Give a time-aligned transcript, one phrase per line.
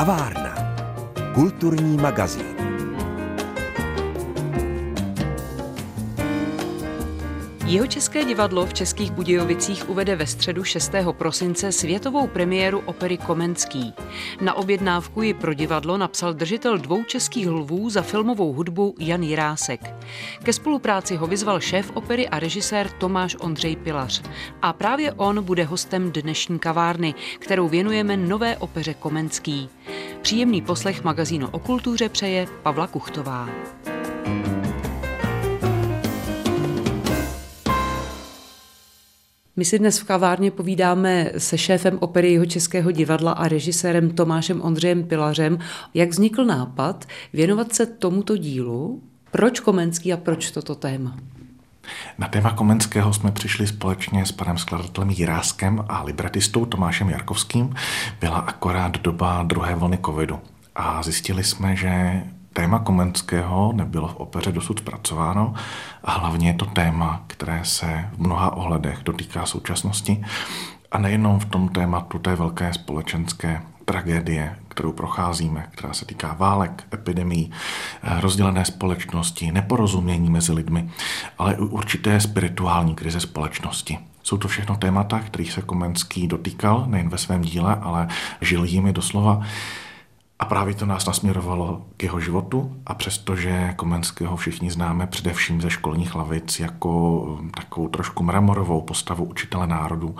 [0.00, 0.54] Kavárna.
[1.34, 2.59] Kulturní magazín.
[7.70, 10.92] Jihočeské divadlo v Českých Budějovicích uvede ve středu 6.
[11.12, 13.94] prosince světovou premiéru opery Komenský.
[14.40, 19.94] Na objednávku ji pro divadlo napsal držitel dvou českých lvů za filmovou hudbu Jan Jirásek.
[20.42, 24.22] Ke spolupráci ho vyzval šéf opery a režisér Tomáš Ondřej Pilař.
[24.62, 29.68] A právě on bude hostem dnešní kavárny, kterou věnujeme nové opeře Komenský.
[30.22, 33.48] Příjemný poslech magazínu o kultuře přeje Pavla Kuchtová.
[39.60, 44.62] My si dnes v kavárně povídáme se šéfem opery jeho českého divadla a režisérem Tomášem
[44.62, 45.58] Ondřejem Pilařem,
[45.94, 51.16] jak vznikl nápad věnovat se tomuto dílu, proč Komenský a proč toto téma.
[52.18, 57.74] Na téma Komenského jsme přišli společně s panem skladatelem Jiráskem a libretistou Tomášem Jarkovským.
[58.20, 60.40] Byla akorát doba druhé vlny covidu
[60.74, 62.22] a zjistili jsme, že
[62.52, 65.54] téma Komenského nebylo v opeře dosud zpracováno
[66.04, 70.24] a hlavně je to téma, které se v mnoha ohledech dotýká současnosti
[70.92, 76.84] a nejenom v tom tématu té velké společenské tragédie, kterou procházíme, která se týká válek,
[76.94, 77.50] epidemí,
[78.20, 80.90] rozdělené společnosti, neporozumění mezi lidmi,
[81.38, 83.98] ale i určité spirituální krize společnosti.
[84.22, 88.08] Jsou to všechno témata, kterých se Komenský dotýkal nejen ve svém díle, ale
[88.40, 89.40] žil jimi doslova.
[90.40, 95.70] A právě to nás nasměrovalo k jeho životu a přestože Komenského všichni známe především ze
[95.70, 100.16] školních lavic jako takovou trošku mramorovou postavu učitele národu,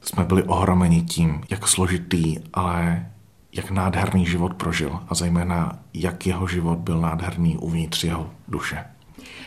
[0.00, 3.06] jsme byli ohromeni tím, jak složitý, ale
[3.52, 8.84] jak nádherný život prožil a zejména jak jeho život byl nádherný uvnitř jeho duše.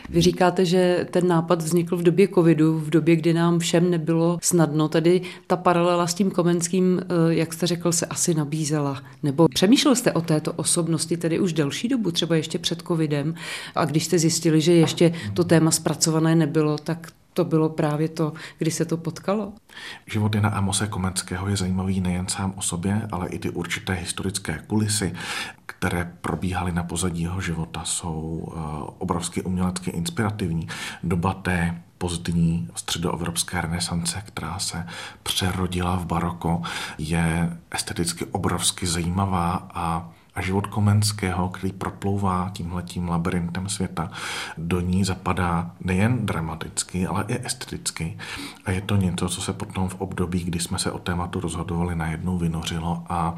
[0.09, 4.37] Vy říkáte, že ten nápad vznikl v době covidu, v době, kdy nám všem nebylo
[4.41, 4.87] snadno.
[4.87, 9.03] Tedy ta paralela s tím Komenským, eh, jak jste řekl, se asi nabízela.
[9.23, 13.35] Nebo přemýšlel jste o této osobnosti tedy už delší dobu, třeba ještě před covidem.
[13.75, 18.33] A když jste zjistili, že ještě to téma zpracované nebylo, tak to bylo právě to,
[18.57, 19.53] kdy se to potkalo.
[20.07, 24.63] Život Jana Amose Komenského je zajímavý nejen sám o sobě, ale i ty určité historické
[24.67, 25.13] kulisy,
[25.65, 28.59] které probíhaly na pozadí jeho života, jsou eh,
[28.97, 30.67] obrovsky umělecky inspirativní.
[31.03, 34.87] Doba té pozdní středoevropské renesance, která se
[35.23, 36.61] přerodila v baroko,
[36.97, 44.11] je esteticky obrovsky zajímavá a a život Komenského, který proplouvá tímhletím labirintem světa,
[44.57, 48.17] do ní zapadá nejen dramaticky, ale i esteticky.
[48.65, 51.95] A je to něco, co se potom v období, kdy jsme se o tématu rozhodovali,
[51.95, 53.35] najednou vynořilo a,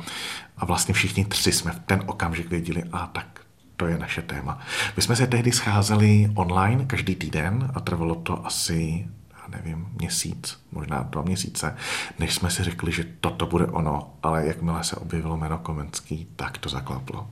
[0.58, 3.42] a vlastně všichni tři jsme v ten okamžik věděli, a tak
[3.78, 4.60] to je naše téma.
[4.96, 9.08] My jsme se tehdy scházeli online každý týden a trvalo to asi
[9.48, 11.76] nevím, měsíc, možná dva měsíce,
[12.20, 16.58] než jsme si řekli, že toto bude ono, ale jakmile se objevilo jméno Komenský, tak
[16.58, 17.28] to zaklaplo.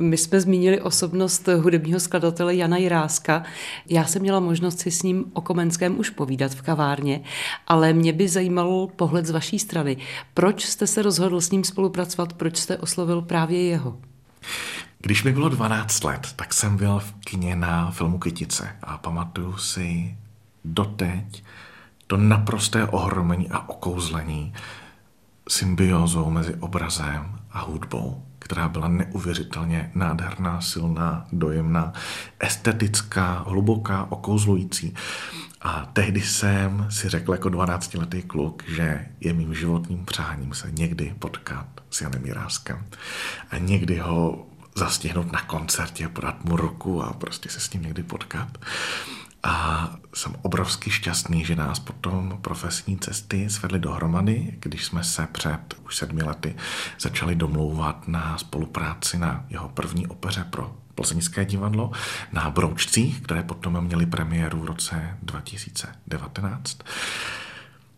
[0.00, 3.42] My jsme zmínili osobnost hudebního skladatele Jana Jiráska.
[3.88, 7.20] Já jsem měla možnost si s ním o Komenském už povídat v kavárně,
[7.66, 9.96] ale mě by zajímal pohled z vaší strany.
[10.34, 13.96] Proč jste se rozhodl s ním spolupracovat, proč jste oslovil právě jeho?
[14.98, 19.56] Když mi bylo 12 let, tak jsem byl v kině na filmu Kytice a pamatuju
[19.56, 20.16] si
[20.64, 21.44] doteď
[22.06, 24.54] to naprosté ohromení a okouzlení
[25.48, 31.92] symbiózou mezi obrazem a hudbou, která byla neuvěřitelně nádherná, silná, dojemná,
[32.40, 34.94] estetická, hluboká, okouzlující.
[35.62, 41.14] A tehdy jsem si řekl jako 12-letý kluk, že je mým životním přáním se někdy
[41.18, 42.86] potkat s Janem Jiráskem
[43.50, 44.46] a někdy ho
[44.76, 48.58] zastihnout na koncertě, podat mu ruku a prostě se s ním někdy potkat.
[49.44, 55.74] A jsem obrovsky šťastný, že nás potom profesní cesty svedly dohromady, když jsme se před
[55.86, 56.56] už sedmi lety
[57.00, 61.90] začali domlouvat na spolupráci na jeho první opeře pro Plzeňské divadlo
[62.32, 66.78] na Broučcích, které potom měly premiéru v roce 2019.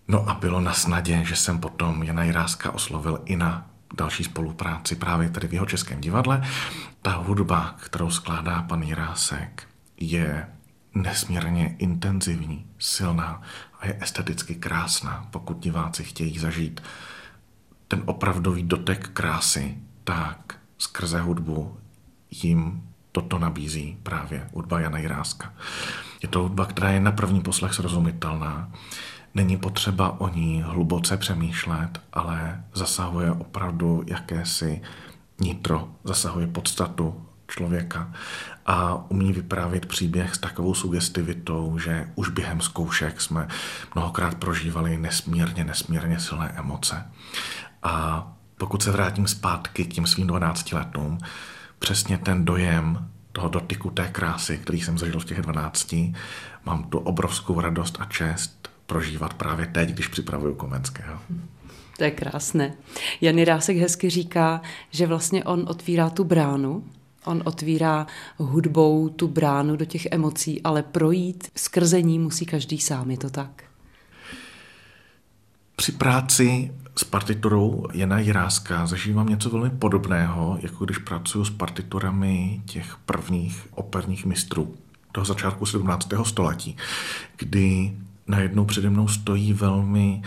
[0.08, 3.66] No a bylo na snadě, že jsem potom Jana Jiráska oslovil i na
[3.96, 6.42] další spolupráci právě tady v jeho českém divadle.
[7.02, 9.68] Ta hudba, kterou skládá pan Jirásek,
[10.00, 10.48] je
[11.02, 13.42] nesmírně intenzivní, silná
[13.80, 16.80] a je esteticky krásná, pokud diváci chtějí zažít
[17.88, 21.76] ten opravdový dotek krásy, tak skrze hudbu
[22.30, 22.82] jim
[23.12, 25.54] toto nabízí právě hudba Jana Jiráska.
[26.22, 28.72] Je to hudba, která je na první poslech srozumitelná,
[29.34, 34.82] není potřeba o ní hluboce přemýšlet, ale zasahuje opravdu jakési
[35.40, 38.12] nitro, zasahuje podstatu člověka
[38.66, 43.48] a umí vyprávět příběh s takovou sugestivitou, že už během zkoušek jsme
[43.94, 47.06] mnohokrát prožívali nesmírně, nesmírně silné emoce.
[47.82, 48.26] A
[48.58, 51.18] Pokud se vrátím zpátky k těm svým 12 letům,
[51.78, 55.94] přesně ten dojem toho dotyku té krásy, který jsem zažil v těch 12,
[56.64, 61.18] mám tu obrovskou radost a čest prožívat právě teď, když připravuju Komenského.
[61.96, 62.74] To je krásné.
[63.20, 64.60] Jany Rásek hezky říká,
[64.90, 66.84] že vlastně on otvírá tu bránu,
[67.26, 68.06] on otvírá
[68.36, 73.30] hudbou tu bránu do těch emocí, ale projít skrze ní musí každý sám, je to
[73.30, 73.64] tak?
[75.76, 82.62] Při práci s partiturou Jana Jiráska zažívám něco velmi podobného, jako když pracuji s partiturami
[82.64, 84.74] těch prvních operních mistrů
[85.12, 86.08] toho začátku 17.
[86.22, 86.76] století,
[87.36, 87.96] kdy
[88.26, 90.22] najednou přede mnou stojí velmi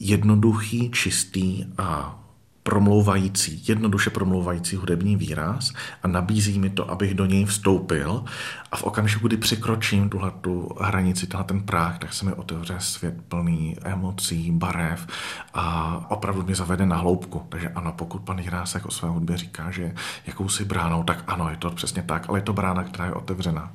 [0.00, 2.20] jednoduchý, čistý a
[2.64, 5.72] promlouvající, jednoduše promlouvající hudební výraz
[6.02, 8.24] a nabízí mi to, abych do něj vstoupil
[8.72, 12.74] a v okamžiku, kdy překročím tuhle tu hranici, tenhle ten práh, tak se mi otevře
[12.78, 15.06] svět plný emocí, barev
[15.54, 17.42] a opravdu mě zavede na hloubku.
[17.48, 19.94] Takže ano, pokud pan Jirásek o své hudbě říká, že
[20.26, 23.72] jakousi bránou, tak ano, je to přesně tak, ale je to brána, která je otevřená.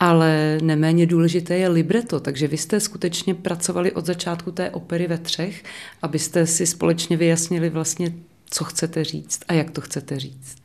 [0.00, 5.18] Ale neméně důležité je libreto, takže vy jste skutečně pracovali od začátku té opery ve
[5.18, 5.64] třech,
[6.02, 8.12] abyste si společně vyjasnili vlastně,
[8.50, 10.58] co chcete říct a jak to chcete říct.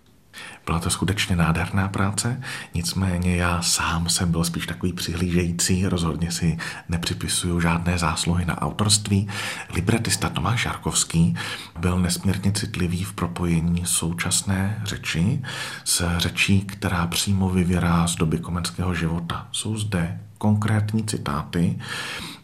[0.65, 2.41] Byla to skutečně nádherná práce,
[2.73, 6.57] nicméně já sám jsem byl spíš takový přihlížející, rozhodně si
[6.89, 9.27] nepřipisuju žádné zásluhy na autorství.
[9.73, 11.35] Libretista Tomáš Jarkovský
[11.79, 15.41] byl nesmírně citlivý v propojení současné řeči
[15.83, 19.47] s řečí, která přímo vyvěrá z doby komenského života.
[19.51, 21.79] Jsou zde konkrétní citáty,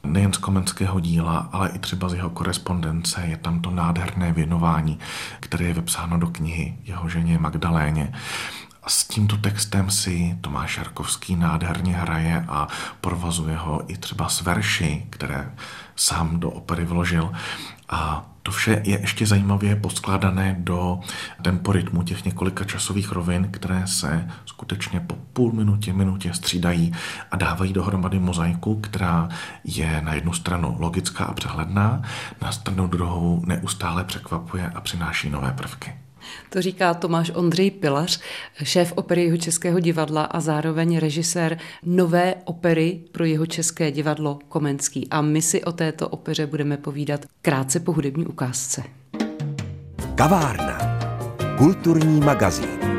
[0.03, 3.21] nejen z komenského díla, ale i třeba z jeho korespondence.
[3.25, 4.99] Je tam to nádherné věnování,
[5.39, 8.13] které je vepsáno do knihy jeho ženě Magdaléně.
[8.83, 12.67] A s tímto textem si Tomáš Jarkovský nádherně hraje a
[13.01, 15.51] provazuje ho i třeba s verši, které
[15.95, 17.31] sám do opery vložil.
[17.89, 20.99] A to vše je ještě zajímavě poskládané do
[21.41, 26.93] temporitmu těch několika časových rovin, které se skutečně po půl minutě, minutě střídají
[27.31, 29.29] a dávají dohromady mozaiku, která
[29.63, 32.01] je na jednu stranu logická a přehledná,
[32.41, 35.93] na stranu druhou neustále překvapuje a přináší nové prvky.
[36.49, 38.19] To říká Tomáš Ondřej Pilař,
[38.63, 45.07] šéf opery jeho Českého divadla a zároveň režisér nové opery pro jeho České divadlo Komenský.
[45.11, 48.83] A my si o této opeře budeme povídat krátce po hudební ukázce.
[50.15, 50.99] Kavárna.
[51.57, 52.98] Kulturní magazín.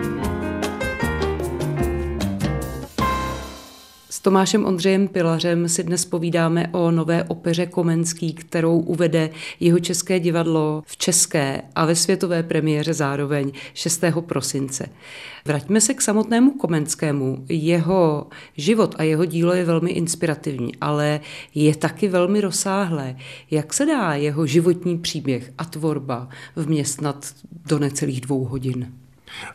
[4.21, 9.31] S Tomášem Ondřejem Pilařem si dnes povídáme o nové opeře Komenský, kterou uvede
[9.61, 14.05] jeho České divadlo v české a ve světové premiéře zároveň 6.
[14.21, 14.87] prosince.
[15.45, 17.45] Vraťme se k samotnému Komenskému.
[17.49, 18.27] Jeho
[18.57, 21.21] život a jeho dílo je velmi inspirativní, ale
[21.55, 23.17] je taky velmi rozsáhlé.
[23.51, 27.35] Jak se dá jeho životní příběh a tvorba vměstnat
[27.69, 28.93] do necelých dvou hodin?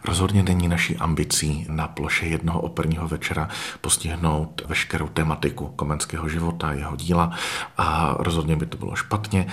[0.04, 3.50] Rozhodně není naší ambicí na ploše jednoho operního večera
[3.82, 7.32] postihnout veškerou tematiku komenského života, jeho díla
[7.78, 9.48] a rozhodně by to bylo špatně.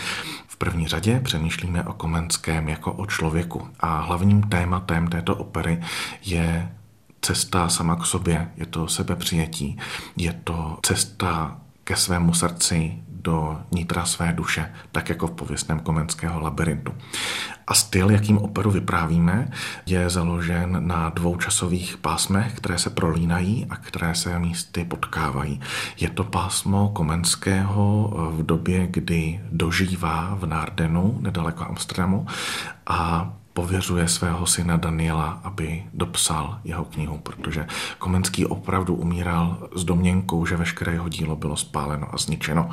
[0.49, 5.83] V první řadě přemýšlíme o Komenském jako o člověku a hlavním tématem této opery
[6.23, 6.73] je
[7.21, 9.79] cesta sama k sobě, je to sebepřijetí,
[10.17, 16.41] je to cesta ke svému srdci, do nitra své duše, tak jako v pověstném komenského
[16.41, 16.95] labirintu.
[17.67, 19.49] A styl, jakým operu vyprávíme,
[19.87, 25.61] je založen na dvou časových pásmech, které se prolínají a které se místy potkávají.
[26.01, 32.27] Je to pásmo Komenského v době, kdy dožívá v Nárdenu, nedaleko Amsterdamu,
[32.87, 37.67] a pověřuje svého syna Daniela, aby dopsal jeho knihu, protože
[37.99, 42.71] Komenský opravdu umíral s domněnkou, že veškeré jeho dílo bylo spáleno a zničeno.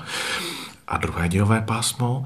[0.88, 2.26] A druhé dějové pásmo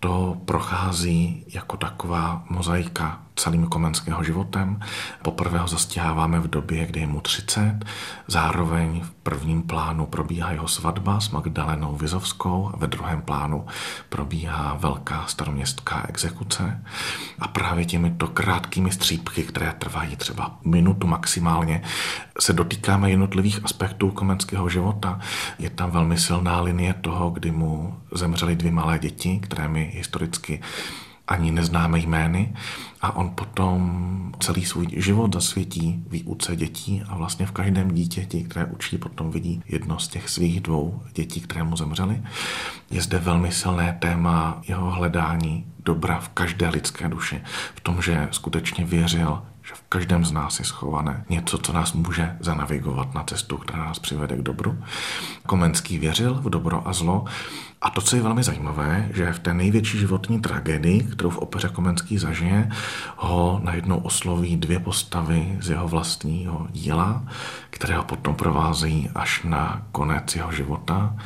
[0.00, 4.80] to prochází jako taková mozaika celým komenského životem.
[5.22, 7.84] Poprvé ho zastěháváme v době, kdy je mu 30.
[8.26, 13.66] Zároveň v prvním plánu probíhá jeho svatba s Magdalenou Vizovskou a ve druhém plánu
[14.08, 16.82] probíhá velká staroměstská exekuce.
[17.38, 21.82] A právě těmito krátkými střípky, které trvají třeba minutu maximálně,
[22.40, 25.20] se dotýkáme jednotlivých aspektů komenského života.
[25.58, 30.60] Je tam velmi silná linie toho, kdy mu zemřely dvě malé děti, které my historicky
[31.28, 32.54] ani neznáme jmény
[33.00, 38.66] a on potom celý svůj život zasvětí výuce dětí a vlastně v každém dítěti, které
[38.66, 42.22] učí, potom vidí jedno z těch svých dvou dětí, které mu zemřely.
[42.90, 47.42] Je zde velmi silné téma jeho hledání dobra v každé lidské duši,
[47.74, 51.92] v tom, že skutečně věřil že v každém z nás je schované něco, co nás
[51.92, 54.78] může zanavigovat na cestu, která nás přivede k dobru.
[55.46, 57.24] Komenský věřil v dobro a zlo
[57.80, 61.68] a to, co je velmi zajímavé, že v té největší životní tragédii, kterou v opeře
[61.68, 62.70] Komenský zažije,
[63.16, 67.24] ho najednou osloví dvě postavy z jeho vlastního díla,
[67.70, 71.16] které ho potom provázejí až na konec jeho života.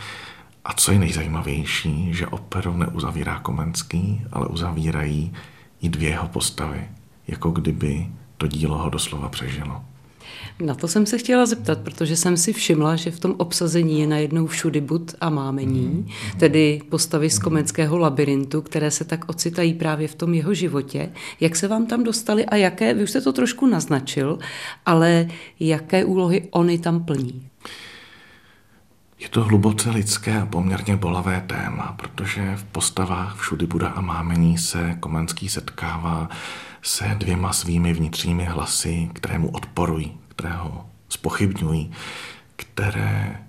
[0.64, 5.32] A co je nejzajímavější, že operu neuzavírá Komenský, ale uzavírají
[5.80, 6.88] i dvě jeho postavy,
[7.28, 8.06] jako kdyby
[8.38, 9.80] to dílo ho doslova přežilo.
[10.60, 14.06] Na to jsem se chtěla zeptat, protože jsem si všimla, že v tom obsazení je
[14.06, 16.08] najednou všudy bud a mámení, mm.
[16.38, 21.12] tedy postavy z komenského labirintu, které se tak ocitají právě v tom jeho životě.
[21.40, 24.38] Jak se vám tam dostali a jaké, vy už jste to trošku naznačil,
[24.86, 25.28] ale
[25.60, 27.48] jaké úlohy oni tam plní?
[29.18, 34.58] Je to hluboce lidské a poměrně bolavé téma, protože v postavách Všudy Buda a Mámení
[34.58, 36.28] se Komenský setkává
[36.82, 41.90] se dvěma svými vnitřními hlasy, které mu odporují, které ho spochybňují,
[42.56, 43.42] které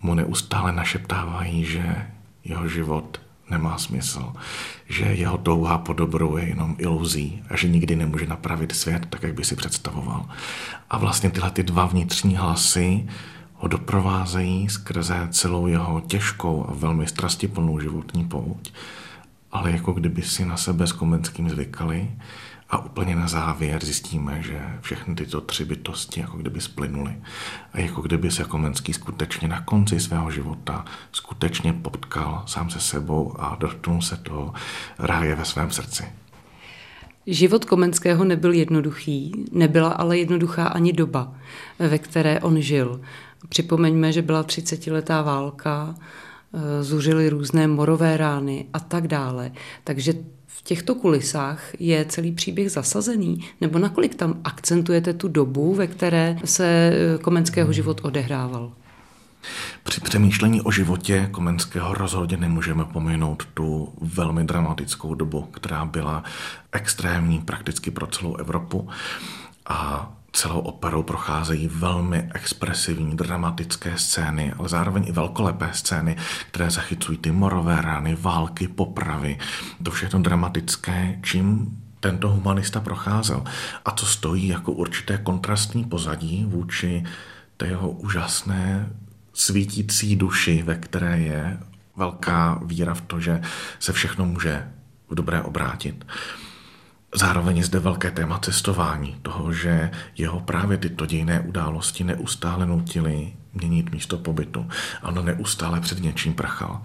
[0.00, 2.06] mu neustále našeptávají, že
[2.44, 4.32] jeho život nemá smysl,
[4.88, 9.22] že jeho touha po dobru je jenom iluzí a že nikdy nemůže napravit svět tak,
[9.22, 10.28] jak by si představoval.
[10.90, 13.08] A vlastně tyhle ty dva vnitřní hlasy
[13.54, 18.72] ho doprovázejí skrze celou jeho těžkou a velmi strastiplnou životní pouť,
[19.52, 22.10] ale jako kdyby si na sebe s Komenským zvykali
[22.72, 27.14] a úplně na závěr zjistíme, že všechny tyto tři bytosti jako kdyby splynuly
[27.72, 33.40] a jako kdyby se Komenský skutečně na konci svého života skutečně potkal sám se sebou
[33.40, 34.52] a dotknul se toho
[34.98, 36.04] ráje ve svém srdci.
[37.26, 41.34] Život Komenského nebyl jednoduchý, nebyla ale jednoduchá ani doba,
[41.78, 43.00] ve které on žil.
[43.48, 45.94] Připomeňme, že byla 30-letá válka,
[46.80, 49.52] zuřily různé morové rány a tak dále.
[49.84, 50.12] Takže
[50.46, 53.44] v těchto kulisách je celý příběh zasazený?
[53.60, 58.72] Nebo nakolik tam akcentujete tu dobu, ve které se eh, Komenského život odehrával?
[59.82, 66.24] Při přemýšlení o životě Komenského rozhodně nemůžeme pominout tu velmi dramatickou dobu, která byla
[66.72, 68.88] extrémní prakticky pro celou Evropu.
[69.66, 76.16] A celou operou procházejí velmi expresivní, dramatické scény, ale zároveň i velkolepé scény,
[76.48, 79.38] které zachycují ty morové rány, války, popravy.
[79.82, 83.44] To všechno dramatické, čím tento humanista procházel
[83.84, 87.04] a co stojí jako určité kontrastní pozadí vůči
[87.56, 88.90] té jeho úžasné
[89.32, 91.58] svítící duši, ve které je
[91.96, 93.40] velká víra v to, že
[93.78, 94.68] se všechno může
[95.08, 96.04] v dobré obrátit.
[97.14, 103.32] Zároveň je zde velké téma cestování, toho, že jeho právě tyto dějné události neustále nutily
[103.54, 104.68] měnit místo pobytu.
[105.02, 106.82] Ano, neustále před něčím prachal.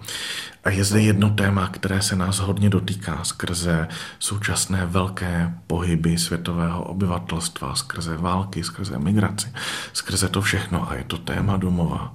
[0.64, 6.82] A je zde jedno téma, které se nás hodně dotýká skrze současné velké pohyby světového
[6.82, 9.52] obyvatelstva, skrze války, skrze migraci,
[9.92, 10.90] skrze to všechno.
[10.90, 12.14] A je to téma domova,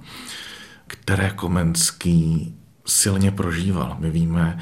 [0.86, 2.54] které Komenský
[2.86, 3.96] silně prožíval.
[3.98, 4.58] My víme,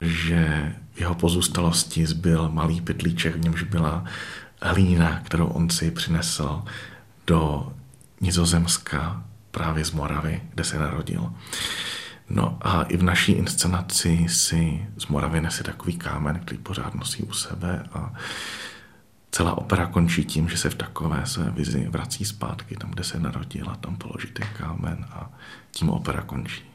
[0.00, 4.04] že v jeho pozůstalosti zbyl malý pytlíček, v němž byla
[4.62, 6.62] hlína, kterou on si přinesl
[7.26, 7.72] do
[8.20, 11.32] Nizozemska právě z Moravy, kde se narodil.
[12.30, 17.22] No a i v naší inscenaci si z Moravy nese takový kámen, který pořád nosí
[17.22, 18.12] u sebe a
[19.30, 23.20] celá opera končí tím, že se v takové své vizi vrací zpátky tam, kde se
[23.20, 25.30] narodil a tam položí ten kámen a
[25.70, 26.71] tím opera končí.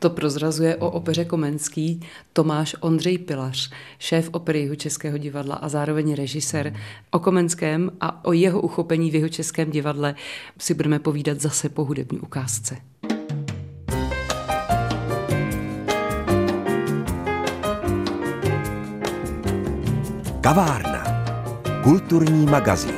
[0.00, 2.00] To prozrazuje o opeře Komenský
[2.32, 6.74] Tomáš Ondřej Pilař, šéf opery Jihu Českého divadla a zároveň režisér.
[7.10, 10.14] O Komenském a o jeho uchopení v Jihu Českém divadle
[10.58, 12.76] si budeme povídat zase po hudební ukázce.
[20.40, 21.04] Kavárna.
[21.82, 22.94] Kulturní magazín.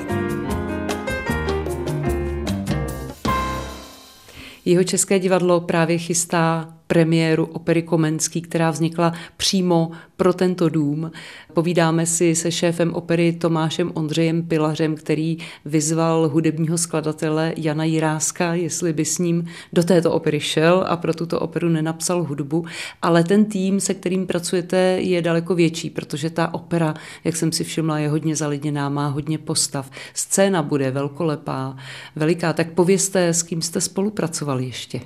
[4.65, 11.11] Jeho České divadlo právě chystá premiéru opery Komenský, která vznikla přímo pro tento dům.
[11.55, 18.93] Povídáme si se šéfem opery Tomášem Ondřejem Pilařem, který vyzval hudebního skladatele Jana Jiráska, jestli
[18.93, 22.65] by s ním do této opery šel a pro tuto operu nenapsal hudbu.
[23.03, 26.95] Ale ten tým, se kterým pracujete, je daleko větší, protože ta opera,
[27.25, 29.91] jak jsem si všimla, je hodně zalidněná, má hodně postav.
[30.15, 31.77] Scéna bude velkolepá,
[32.17, 32.53] veliká.
[32.53, 35.01] Tak povězte, s kým jste spolupracovali ještě.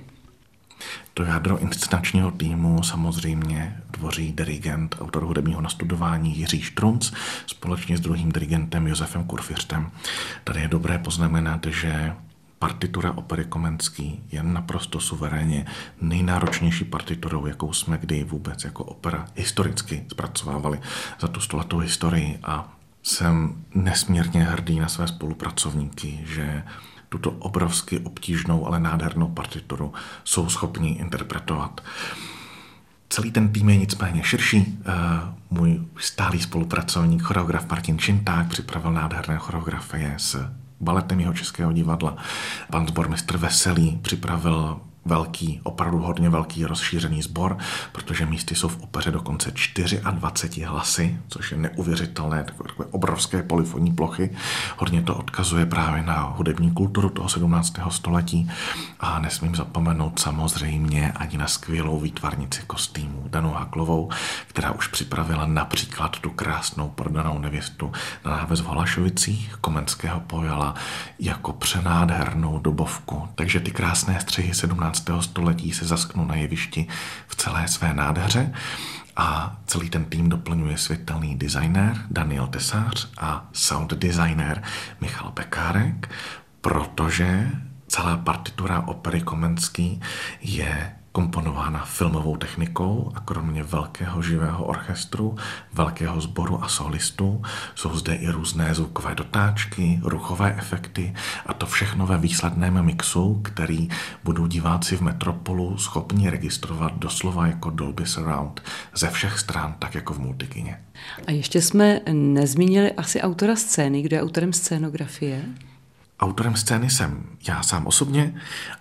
[1.14, 7.12] To jádro inscenačního týmu samozřejmě tvoří dirigent, autor hudebního nastudování Jiří Štrunc
[7.47, 9.90] společně s druhým dirigentem Josefem Kurfiřtem.
[10.44, 12.12] Tady je dobré poznamenat, že
[12.59, 15.66] partitura opery Komenský je naprosto suverénně
[16.00, 20.80] nejnáročnější partiturou, jakou jsme kdy vůbec jako opera historicky zpracovávali
[21.21, 26.62] za tu stoletou historii a jsem nesmírně hrdý na své spolupracovníky, že
[27.14, 29.92] tuto obrovsky obtížnou, ale nádhernou partituru
[30.25, 31.80] jsou schopni interpretovat.
[33.09, 34.78] Celý ten tým je nicméně širší.
[34.80, 34.92] Eh,
[35.50, 40.49] můj stálý spolupracovník, choreograf Martin Činták, připravil nádherné choreografie s
[40.80, 42.16] baletem jeho českého divadla.
[42.71, 47.58] Pan zbormistr Veselý připravil velký, opravdu hodně velký rozšířený sbor,
[47.92, 49.50] protože místy jsou v opeře dokonce
[50.11, 54.30] 24 hlasy, což je neuvěřitelné, takové, takové obrovské polifonní plochy.
[54.76, 57.73] Hodně to odkazuje právě na hudební kulturu toho 17.
[57.88, 58.50] století
[59.00, 64.11] a nesmím zapomenout samozřejmě ani na skvělou výtvarnici kostýmů Danu Haklovou,
[64.46, 67.92] která už připravila například tu krásnou prodanou nevěstu
[68.25, 70.75] na náves v Holašovicích, Komenského pojala
[71.18, 73.28] jako přenádhernou dobovku.
[73.34, 76.86] Takže ty krásné střihy 17 století se zasknou na jevišti
[77.28, 78.52] v celé své nádheře
[79.16, 84.62] a celý ten tým doplňuje světelný designér Daniel Tesář a sound designér
[85.00, 86.10] Michal Pekárek,
[86.60, 87.50] protože
[87.88, 90.00] celá partitura opery Komenský
[90.40, 95.37] je komponována filmovou technikou a kromě velkého živého orchestru,
[95.73, 97.42] velkého sboru a solistů
[97.75, 101.14] jsou zde i různé zvukové dotáčky, ruchové efekty
[101.47, 103.88] a to všechno ve výsledném mixu, který
[104.25, 108.62] budou diváci v Metropolu schopni registrovat doslova jako Dolby Surround
[108.94, 110.80] ze všech stran, tak jako v multikině.
[111.26, 115.44] A ještě jsme nezmínili asi autora scény, kdo je autorem scénografie?
[116.25, 118.35] Autorem scény jsem já sám osobně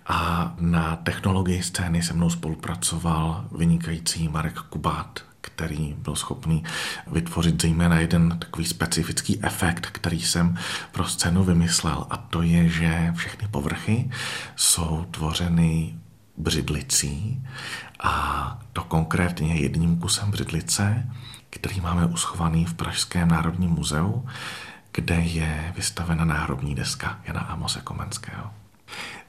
[0.06, 6.64] a na technologii scény se mnou spolupracoval vynikající Marek Kubát, který byl schopný
[7.06, 10.56] vytvořit zejména jeden takový specifický efekt, který jsem
[10.92, 14.10] pro scénu vymyslel a to je, že všechny povrchy
[14.56, 15.94] jsou tvořeny
[16.36, 17.42] břidlicí
[18.00, 21.10] a to konkrétně jedním kusem břidlice,
[21.50, 24.24] který máme uschovaný v Pražském národním muzeu,
[24.94, 28.50] kde je vystavena náhrobní deska Jana Amose Komenského.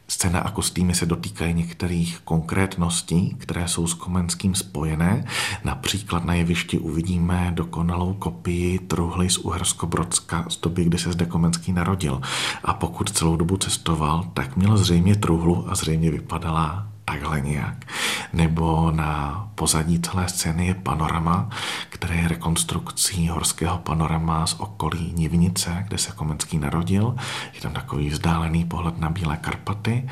[0.07, 5.25] Scéna a kostýmy se dotýkají některých konkrétností, které jsou s Komenským spojené.
[5.63, 11.73] Například na jevišti uvidíme dokonalou kopii truhly z Uhersko-Brodska z doby, kdy se zde Komenský
[11.73, 12.21] narodil.
[12.63, 17.85] A pokud celou dobu cestoval, tak měl zřejmě truhlu a zřejmě vypadala takhle nějak.
[18.33, 21.49] Nebo na pozadí celé scény je panorama,
[21.89, 27.15] které je rekonstrukcí horského panorama z okolí Nivnice, kde se Komenský narodil.
[27.53, 30.09] Je tam takový vzdálený pohled na Bílé Karpaty.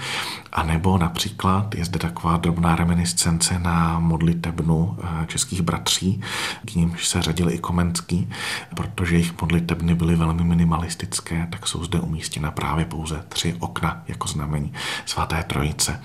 [0.53, 6.21] A nebo například je zde taková drobná reminiscence na modlitebnu eh, českých bratří,
[6.65, 8.29] k nímž se řadil i Komenský,
[8.75, 14.27] protože jejich modlitebny byly velmi minimalistické, tak jsou zde umístěna právě pouze tři okna jako
[14.27, 14.73] znamení
[15.05, 16.01] svaté trojice.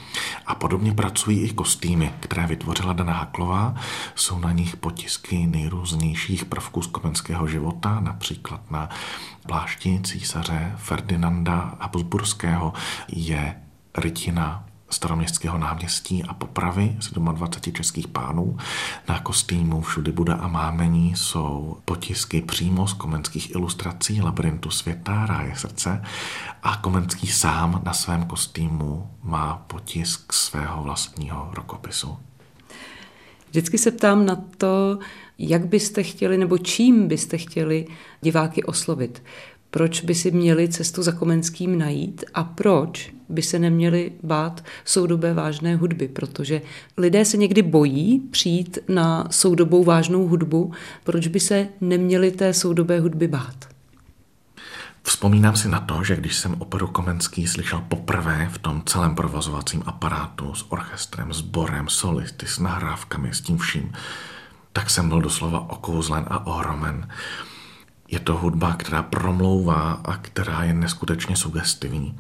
[0.46, 3.74] A podobně pracují i kostýmy, které vytvořila Dana Haklová.
[4.14, 8.88] Jsou na nich potisky nejrůznějších prvků z komenského života, například na
[9.46, 12.72] plášti císaře Ferdinanda Habsburského
[13.08, 13.54] je
[13.98, 18.56] rytina staroměstského náměstí a popravy z 27 českých pánů.
[19.08, 25.56] Na kostýmu Všudy bude a mámení jsou potisky přímo z komenských ilustrací Labyrintu světa, Ráje
[25.56, 26.02] srdce
[26.62, 32.18] a Komenský sám na svém kostýmu má potisk svého vlastního rokopisu.
[33.50, 34.98] Vždycky se ptám na to,
[35.38, 37.86] jak byste chtěli nebo čím byste chtěli
[38.20, 39.22] diváky oslovit.
[39.70, 45.34] Proč by si měli cestu za Komenským najít a proč by se neměli bát soudobé
[45.34, 46.62] vážné hudby, protože
[46.96, 50.72] lidé se někdy bojí přijít na soudobou vážnou hudbu,
[51.04, 53.68] proč by se neměli té soudobé hudby bát?
[55.02, 59.82] Vzpomínám si na to, že když jsem operu Komenský slyšel poprvé v tom celém provozovacím
[59.86, 63.92] aparátu s orchestrem, sborem, solisty, s nahrávkami, s tím vším,
[64.72, 67.08] tak jsem byl doslova okouzlen a ohromen.
[68.10, 72.18] Je to hudba, která promlouvá a která je neskutečně sugestivní.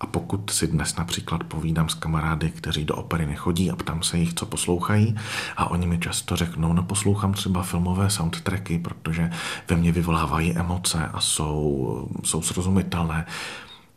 [0.00, 4.18] A pokud si dnes například povídám s kamarády, kteří do opery nechodí a ptám se
[4.18, 5.16] jich, co poslouchají,
[5.56, 9.30] a oni mi často řeknou, no poslouchám třeba filmové soundtracky, protože
[9.68, 13.26] ve mně vyvolávají emoce a jsou, jsou srozumitelné,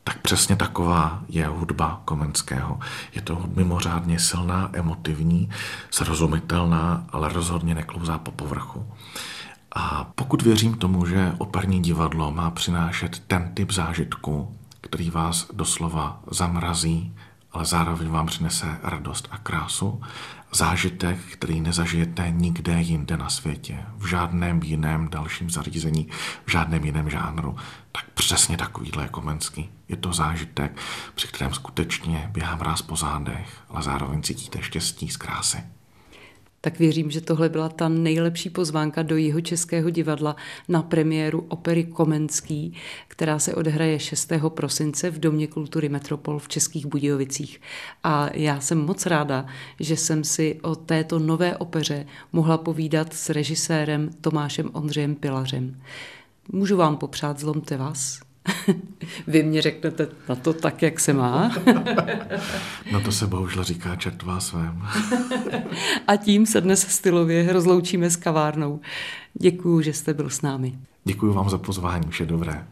[0.04, 2.80] tak přesně taková je hudba Komenského.
[3.16, 5.50] Je to mimořádně silná, emotivní,
[5.92, 8.86] srozumitelná, ale rozhodně neklouzá po povrchu.
[9.76, 16.22] A pokud věřím tomu, že operní divadlo má přinášet ten typ zážitku, který vás doslova
[16.32, 17.16] zamrazí,
[17.52, 20.02] ale zároveň vám přinese radost a krásu,
[20.54, 26.08] zážitek, který nezažijete nikde jinde na světě, v žádném jiném dalším zařízení,
[26.46, 27.56] v žádném jiném žánru,
[27.92, 29.70] tak přesně takovýhle je Komenský.
[29.88, 30.78] Je to zážitek,
[31.16, 35.64] při kterém skutečně běhám ráz po zádech, ale zároveň cítíte štěstí z krásy.
[36.66, 40.36] Tak věřím, že tohle byla ta nejlepší pozvánka do jeho českého divadla
[40.70, 42.74] na premiéru opery Komenský,
[43.08, 44.32] která se odehraje 6.
[44.50, 47.62] prosince v Domě kultury Metropol v Českých Budějovicích.
[48.04, 49.46] A já jsem moc ráda,
[49.80, 55.82] že jsem si o této nové opeře mohla povídat s režisérem Tomášem Ondřejem Pilařem.
[56.52, 58.33] Můžu vám popřát zlomte vás?
[59.28, 61.52] Vy mě řeknete na to tak, jak se má.
[62.92, 64.82] no to se bohužel říká čert vás svém.
[66.08, 68.80] A tím se dnes stylově rozloučíme s kavárnou.
[69.34, 70.74] Děkuji, že jste byl s námi.
[71.04, 72.66] Děkuji vám za pozvání, vše dobré.